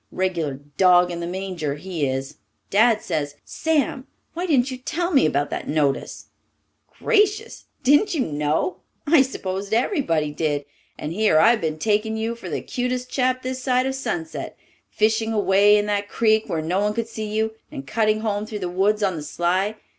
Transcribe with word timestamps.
Regular 0.11 0.55
dog 0.77 1.11
in 1.11 1.19
the 1.19 1.27
manger, 1.27 1.75
he 1.75 2.07
is. 2.07 2.37
Dad 2.71 3.03
says" 3.03 3.35
"Sam, 3.61 4.07
why 4.33 4.47
didn't 4.47 4.71
you 4.71 4.77
tell 4.77 5.11
me 5.11 5.27
about 5.27 5.51
that 5.51 5.67
notice?" 5.67 6.29
"Gracious, 6.99 7.65
didn't 7.83 8.15
you 8.15 8.21
know? 8.21 8.77
I 9.05 9.21
s'posed 9.21 9.75
everybody 9.75 10.31
did, 10.31 10.65
and 10.97 11.13
here 11.13 11.37
I've 11.37 11.61
been 11.61 11.77
taking 11.77 12.17
you 12.17 12.33
for 12.33 12.49
the 12.49 12.61
cutest 12.61 13.11
chap 13.11 13.43
this 13.43 13.61
side 13.61 13.85
of 13.85 13.93
sunset 13.93 14.57
fishing 14.89 15.33
away 15.33 15.75
up 15.77 15.81
in 15.81 15.85
that 15.85 16.09
creek 16.09 16.49
where 16.49 16.63
no 16.63 16.79
one 16.79 16.95
could 16.95 17.07
see 17.07 17.27
you, 17.31 17.53
and 17.71 17.85
cutting 17.85 18.21
home 18.21 18.47
through 18.47 18.57
the 18.65 18.69
woods 18.69 19.03
on 19.03 19.15
the 19.17 19.21
sly. 19.21 19.75